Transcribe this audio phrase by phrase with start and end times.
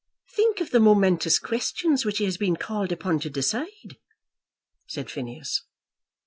[0.35, 3.97] "Think of the momentous questions which he has been called upon to decide,"
[4.87, 5.61] said Phineas.